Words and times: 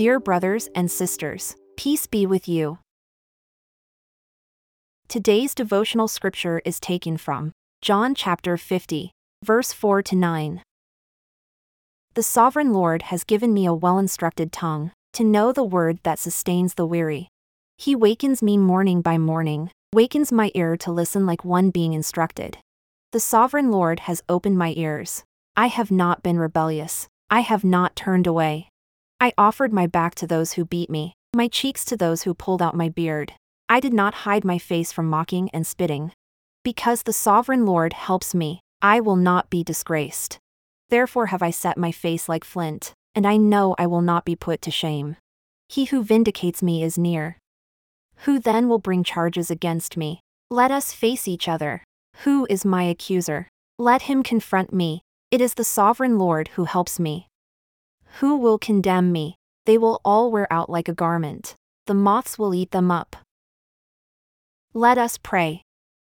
Dear 0.00 0.18
brothers 0.18 0.66
and 0.74 0.90
sisters, 0.90 1.56
peace 1.76 2.06
be 2.06 2.24
with 2.24 2.48
you. 2.48 2.78
Today's 5.08 5.54
devotional 5.54 6.08
scripture 6.08 6.62
is 6.64 6.80
taken 6.80 7.18
from 7.18 7.52
John 7.82 8.14
chapter 8.14 8.56
50, 8.56 9.12
verse 9.44 9.74
4 9.74 10.00
to 10.04 10.16
9. 10.16 10.62
The 12.14 12.22
sovereign 12.22 12.72
Lord 12.72 13.02
has 13.12 13.24
given 13.24 13.52
me 13.52 13.66
a 13.66 13.74
well 13.74 13.98
instructed 13.98 14.52
tongue, 14.52 14.92
to 15.12 15.22
know 15.22 15.52
the 15.52 15.62
word 15.62 15.98
that 16.04 16.18
sustains 16.18 16.72
the 16.72 16.86
weary. 16.86 17.28
He 17.76 17.94
wakens 17.94 18.42
me 18.42 18.56
morning 18.56 19.02
by 19.02 19.18
morning, 19.18 19.70
wakens 19.92 20.32
my 20.32 20.50
ear 20.54 20.78
to 20.78 20.90
listen 20.90 21.26
like 21.26 21.44
one 21.44 21.68
being 21.68 21.92
instructed. 21.92 22.56
The 23.12 23.20
sovereign 23.20 23.70
Lord 23.70 24.00
has 24.08 24.22
opened 24.30 24.56
my 24.56 24.72
ears. 24.78 25.24
I 25.58 25.66
have 25.66 25.90
not 25.90 26.22
been 26.22 26.38
rebellious, 26.38 27.06
I 27.28 27.40
have 27.40 27.64
not 27.64 27.96
turned 27.96 28.26
away. 28.26 28.70
I 29.22 29.34
offered 29.36 29.70
my 29.70 29.86
back 29.86 30.14
to 30.16 30.26
those 30.26 30.52
who 30.52 30.64
beat 30.64 30.88
me, 30.88 31.12
my 31.36 31.46
cheeks 31.46 31.84
to 31.84 31.96
those 31.96 32.22
who 32.22 32.32
pulled 32.32 32.62
out 32.62 32.74
my 32.74 32.88
beard. 32.88 33.34
I 33.68 33.78
did 33.78 33.92
not 33.92 34.24
hide 34.24 34.46
my 34.46 34.56
face 34.56 34.92
from 34.92 35.10
mocking 35.10 35.50
and 35.50 35.66
spitting. 35.66 36.12
Because 36.64 37.02
the 37.02 37.12
sovereign 37.12 37.66
Lord 37.66 37.92
helps 37.92 38.34
me, 38.34 38.60
I 38.80 39.00
will 39.00 39.16
not 39.16 39.50
be 39.50 39.62
disgraced. 39.62 40.38
Therefore 40.88 41.26
have 41.26 41.42
I 41.42 41.50
set 41.50 41.76
my 41.76 41.92
face 41.92 42.30
like 42.30 42.44
flint, 42.44 42.94
and 43.14 43.26
I 43.26 43.36
know 43.36 43.74
I 43.78 43.86
will 43.86 44.00
not 44.00 44.24
be 44.24 44.36
put 44.36 44.62
to 44.62 44.70
shame. 44.70 45.16
He 45.68 45.84
who 45.84 46.02
vindicates 46.02 46.62
me 46.62 46.82
is 46.82 46.96
near. 46.96 47.36
Who 48.24 48.38
then 48.38 48.68
will 48.68 48.78
bring 48.78 49.04
charges 49.04 49.50
against 49.50 49.96
me? 49.96 50.20
Let 50.50 50.70
us 50.70 50.92
face 50.92 51.28
each 51.28 51.46
other. 51.46 51.84
Who 52.24 52.46
is 52.48 52.64
my 52.64 52.84
accuser? 52.84 53.48
Let 53.78 54.02
him 54.02 54.22
confront 54.22 54.72
me. 54.72 55.02
It 55.30 55.40
is 55.40 55.54
the 55.54 55.64
sovereign 55.64 56.18
Lord 56.18 56.48
who 56.54 56.64
helps 56.64 56.98
me. 56.98 57.28
Who 58.18 58.36
will 58.36 58.58
condemn 58.58 59.12
me? 59.12 59.36
They 59.66 59.78
will 59.78 60.00
all 60.04 60.30
wear 60.30 60.52
out 60.52 60.68
like 60.68 60.88
a 60.88 60.94
garment. 60.94 61.54
The 61.86 61.94
moths 61.94 62.38
will 62.38 62.54
eat 62.54 62.72
them 62.72 62.90
up. 62.90 63.16
Let 64.74 64.98
us 64.98 65.16
pray. 65.16 65.62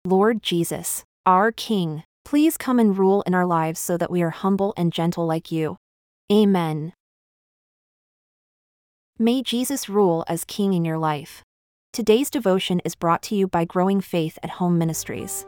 Lord 0.05 0.43
Jesus, 0.43 1.03
our 1.25 1.51
King, 1.51 2.03
please 2.25 2.57
come 2.57 2.79
and 2.79 2.97
rule 2.97 3.21
in 3.23 3.33
our 3.33 3.45
lives 3.45 3.79
so 3.79 3.97
that 3.97 4.11
we 4.11 4.21
are 4.21 4.29
humble 4.29 4.73
and 4.75 4.91
gentle 4.91 5.25
like 5.25 5.51
you. 5.51 5.77
Amen. 6.31 6.93
May 9.17 9.41
Jesus 9.41 9.87
rule 9.87 10.25
as 10.27 10.43
King 10.43 10.73
in 10.73 10.83
your 10.83 10.97
life. 10.97 11.43
Today's 11.93 12.29
devotion 12.29 12.81
is 12.83 12.95
brought 12.95 13.21
to 13.23 13.35
you 13.35 13.47
by 13.47 13.65
Growing 13.65 14.01
Faith 14.01 14.39
at 14.41 14.49
Home 14.51 14.77
Ministries. 14.77 15.45